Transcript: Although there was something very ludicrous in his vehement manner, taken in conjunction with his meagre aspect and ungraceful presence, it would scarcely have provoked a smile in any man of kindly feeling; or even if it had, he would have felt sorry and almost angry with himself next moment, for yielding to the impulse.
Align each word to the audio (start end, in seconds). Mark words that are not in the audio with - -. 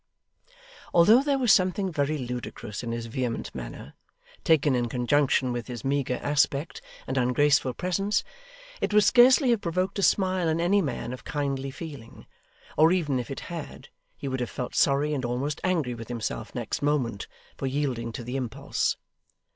Although 0.95 1.21
there 1.21 1.37
was 1.37 1.53
something 1.53 1.91
very 1.91 2.17
ludicrous 2.17 2.81
in 2.81 2.91
his 2.91 3.05
vehement 3.05 3.53
manner, 3.53 3.93
taken 4.43 4.73
in 4.73 4.89
conjunction 4.89 5.53
with 5.53 5.67
his 5.67 5.85
meagre 5.85 6.17
aspect 6.23 6.81
and 7.05 7.19
ungraceful 7.19 7.75
presence, 7.75 8.23
it 8.81 8.95
would 8.95 9.03
scarcely 9.03 9.51
have 9.51 9.61
provoked 9.61 9.99
a 9.99 10.01
smile 10.01 10.49
in 10.49 10.59
any 10.59 10.81
man 10.81 11.13
of 11.13 11.23
kindly 11.23 11.69
feeling; 11.69 12.25
or 12.77 12.91
even 12.91 13.19
if 13.19 13.29
it 13.29 13.41
had, 13.41 13.89
he 14.17 14.27
would 14.27 14.39
have 14.39 14.49
felt 14.49 14.73
sorry 14.73 15.13
and 15.13 15.23
almost 15.23 15.61
angry 15.63 15.93
with 15.93 16.07
himself 16.07 16.55
next 16.55 16.81
moment, 16.81 17.27
for 17.55 17.67
yielding 17.67 18.11
to 18.11 18.23
the 18.23 18.37
impulse. 18.37 18.97